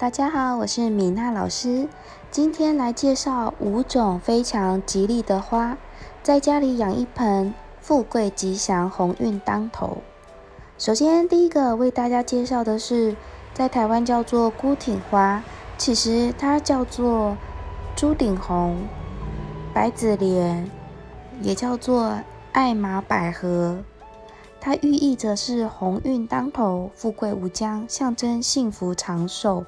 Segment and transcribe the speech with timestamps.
[0.00, 1.86] 大家好，我是米娜老师。
[2.30, 5.76] 今天来介绍五种非常吉利的花，
[6.22, 9.98] 在家里养一盆，富贵吉祥，鸿运当头。
[10.78, 13.14] 首先，第一个为大家介绍的是，
[13.52, 15.42] 在台湾叫做孤挺花，
[15.76, 17.36] 其实它叫做
[17.94, 18.78] 朱顶红、
[19.74, 20.70] 白子莲，
[21.42, 22.18] 也叫做
[22.52, 23.80] 爱马百合。
[24.60, 29.64] 它寓意着是鸿运当头、富贵无疆，象征幸福长寿。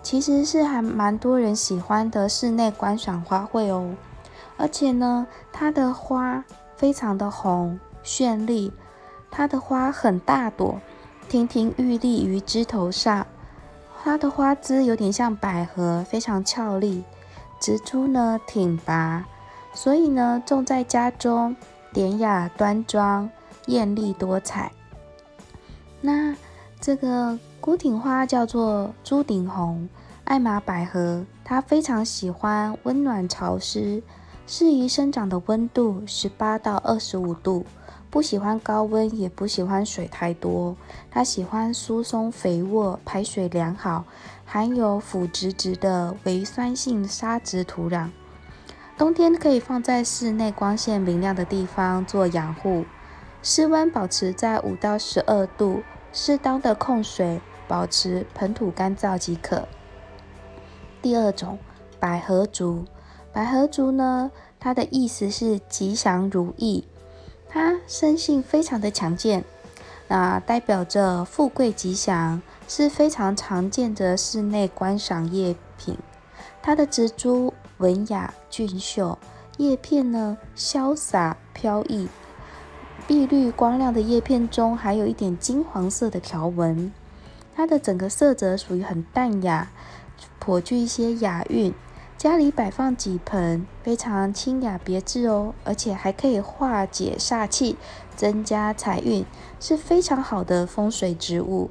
[0.00, 3.94] 其实是还蛮多人喜欢的室内观赏花卉哦。
[4.56, 6.44] 而且呢，它的花
[6.76, 8.72] 非常的红绚丽，
[9.30, 10.80] 它的花很大朵，
[11.28, 13.26] 亭亭玉立于枝头上。
[14.02, 17.02] 它的花枝有点像百合，非常俏丽，
[17.60, 19.26] 植株呢挺拔，
[19.74, 21.54] 所以呢种在家中
[21.92, 23.28] 典雅端庄。
[23.68, 24.72] 艳丽多彩。
[26.00, 26.34] 那
[26.80, 29.88] 这个孤挺花叫做朱顶红、
[30.24, 34.02] 爱马百合，它非常喜欢温暖潮湿，
[34.46, 37.64] 适宜生长的温度十八到二十五度，
[38.10, 40.76] 不喜欢高温，也不喜欢水太多。
[41.10, 44.04] 它喜欢疏松肥沃、排水良好、
[44.44, 48.08] 含有腐殖质的微酸性沙质土壤。
[48.96, 52.84] 冬天可以放在室内光线明亮的地方做养护。
[53.42, 59.66] 室温保持在五到十二度，适当的控水，保持盆土干燥即可。
[61.00, 61.58] 第二种，
[62.00, 62.84] 百合竹。
[63.32, 66.84] 百合竹呢，它的意思是吉祥如意，
[67.48, 69.44] 它生性非常的强健，
[70.08, 75.96] 那代表着富贵吉祥，是非常常见的室内观赏叶品。
[76.60, 79.16] 它的植株文雅俊秀，
[79.58, 82.08] 叶片呢潇洒飘逸。
[83.08, 86.92] 碧绿光亮的叶片中，还有一点金黄色的条纹。
[87.56, 89.70] 它的整个色泽属于很淡雅，
[90.38, 91.72] 颇具一些雅韵。
[92.18, 95.54] 家里摆放几盆，非常清雅别致哦。
[95.64, 97.78] 而且还可以化解煞气，
[98.14, 99.24] 增加财运，
[99.58, 101.70] 是非常好的风水植物。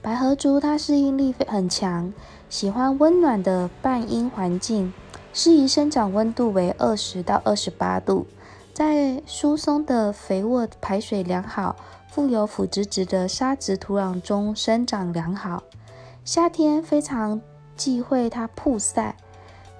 [0.00, 2.12] 百合竹它适应力很强，
[2.50, 4.92] 喜欢温暖的半阴环境，
[5.32, 8.26] 适宜生长温度为二十到二十八度。
[8.72, 11.76] 在疏松的肥沃、排水良好、
[12.08, 15.62] 富有腐殖质的沙质土壤中生长良好。
[16.24, 17.42] 夏天非常
[17.76, 19.16] 忌讳它曝晒，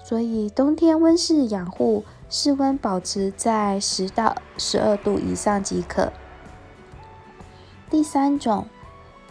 [0.04, 6.12] 所以冬天温室养护，室温保持在十到十二度以上即可。
[7.88, 8.66] 第三种，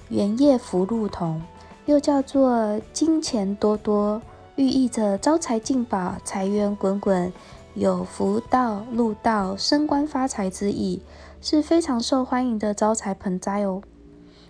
[0.09, 1.39] 圆叶福禄桐，
[1.85, 4.19] 又叫做金钱多多，
[4.55, 7.31] 寓意着招财进宝、财源滚滚。
[7.73, 11.01] 有福到、禄到、升官发财之意，
[11.39, 13.81] 是非常受欢迎的招财盆栽哦。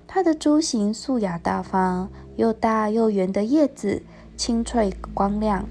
[0.08, 4.02] 它的株形素雅大方，又大又圆的叶子
[4.36, 5.66] 清脆光亮，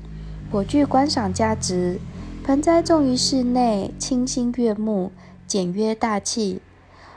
[0.50, 1.98] 颇具观赏价值。
[2.44, 5.10] 盆栽种于室内，清新悦目，
[5.46, 6.62] 简约大气。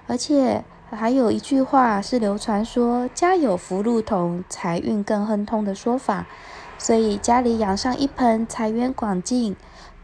[0.08, 6.28] 而且还有一句话是流传说：“家有福禄桐，财运更亨通”的说法。
[6.78, 9.56] 所以家里养上一盆，财源广进。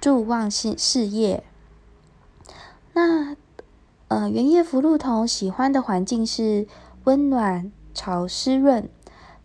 [0.02, 1.44] 助旺事事业。
[2.94, 3.36] 那
[4.08, 6.68] 呃，原叶福禄桐喜欢的环境是
[7.04, 8.90] 温暖、潮湿润，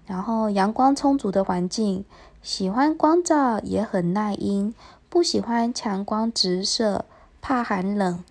[0.07, 2.05] 然后阳光充足的环境，
[2.41, 4.73] 喜欢光照，也很耐阴，
[5.09, 7.05] 不喜欢强光直射，
[7.43, 8.23] 怕寒冷。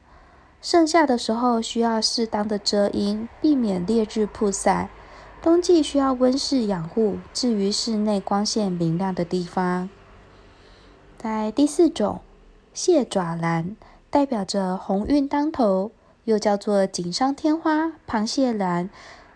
[0.61, 4.87] 盛夏的时候需要适当的遮阴，避免烈日曝晒；
[5.43, 9.89] 冬季需要温室养护，置于室内光线明亮的地方。
[11.17, 12.21] 在第四种，
[12.73, 13.75] 蟹爪兰
[14.09, 15.91] 代表着鸿运当头，
[16.23, 18.89] 又叫做锦上添花、螃蟹兰、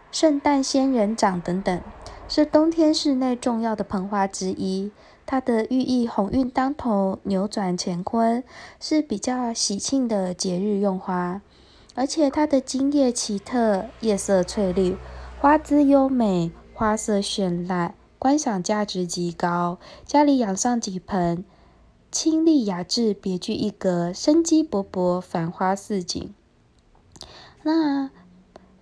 [0.10, 1.82] 圣诞仙人掌等等，
[2.30, 4.94] 是冬天室内重要的盆花之一。
[5.26, 8.42] 它的寓意鸿运当头、扭转乾坤，
[8.80, 11.42] 是比较喜庆的节日用花。
[11.96, 14.96] 而且它的茎叶奇特，叶色翠绿，
[15.48, 19.80] 花姿优美，花色绚烂，观赏价值极高。
[20.06, 21.46] 家里养上几盆。
[22.12, 26.34] 清丽雅致，别具一格，生机勃勃，繁花似锦。
[27.64, 28.12] 那，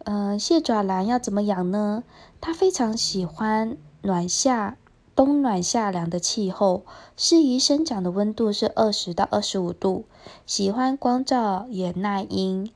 [0.05, 2.03] 呃，蟹爪兰要怎么养呢？
[2.41, 4.75] 它非常喜欢暖夏、
[5.15, 6.83] 冬暖夏凉的气候，
[7.15, 10.05] 适宜生长的温度是二十到二十五度，
[10.47, 12.71] 喜欢光照，也耐阴，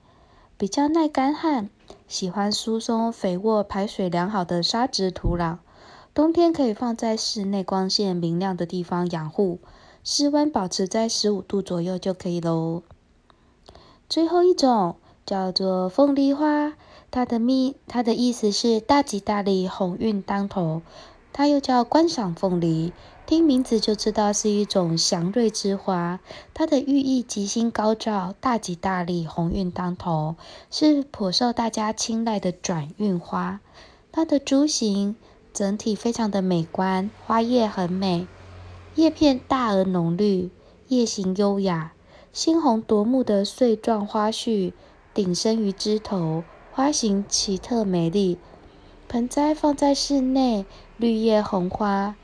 [0.60, 1.72] 比较耐干旱，
[2.10, 5.60] 喜欢疏松、肥沃、排水良好的沙质土壤。
[6.16, 9.60] 冬天可以放在室内光线明亮的地方养护。
[10.04, 12.82] 室温保持在十五度左右就可以喽。
[14.10, 16.74] 最后一种叫做凤梨花，
[17.12, 20.82] 它的蜜，它的意思是大吉大利、鸿运当头。
[21.32, 22.92] 它又叫观赏凤梨，
[23.26, 26.20] 听名字就知道是一种祥瑞之花。
[26.54, 30.36] 它的寓意吉星高照、大吉大利、鸿运当头，
[30.70, 33.62] 是颇受大家青睐的转运花。
[34.12, 35.16] 它的株形
[35.54, 38.28] 整体非常的美观，花叶很美，
[38.96, 40.50] 叶片大而浓绿，
[40.88, 41.94] 叶形优雅，
[42.34, 44.74] 鲜红夺目的穗状花序
[45.14, 48.38] 顶生于枝头，花型奇特美丽。
[49.10, 52.16] 盆栽放在室内，绿叶红花，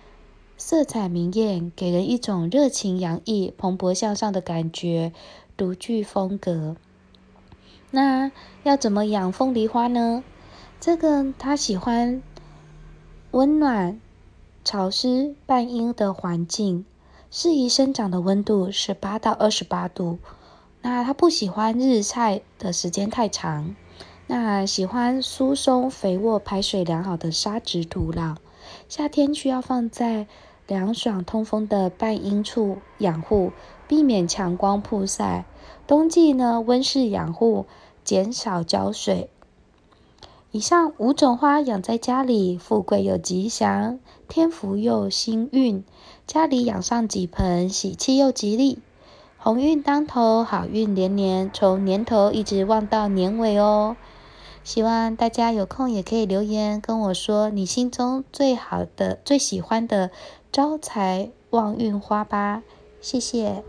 [0.56, 5.12] 色彩明艳，给人一种热情洋溢、蓬勃向上的感觉，
[5.58, 6.76] 独具风格。
[7.90, 10.24] 那要怎么养凤梨花呢？
[10.80, 12.22] 这个它喜欢
[13.32, 14.00] 温暖、
[14.64, 16.86] 潮湿、半阴的环境，
[17.32, 20.20] 适宜生长的温度是八到二十八度。
[20.84, 23.76] 那它不喜欢日晒的时间太长。
[24.28, 28.38] 那喜欢疏松、肥沃、排水良好的沙质土壤，
[28.90, 30.26] 夏天需要放在
[30.66, 33.52] 凉爽通风的半阴处养护，
[33.88, 35.46] 避免强光曝晒。
[35.86, 37.68] 冬季呢，温室养护，
[38.04, 39.30] 减少浇水。
[40.50, 45.84] 以上五种花养在家里，富贵又吉祥，天福又兴运。
[46.26, 48.80] 家里养上几盆，喜气又吉利，
[49.38, 53.96] 鸿运当头，好运连连，从年头一直旺到年尾哦。
[54.66, 60.10] 希望大家有空也可以留言跟我说你心中最好的、最喜欢的
[60.52, 62.64] 招财旺运花吧，
[63.00, 63.64] 谢谢。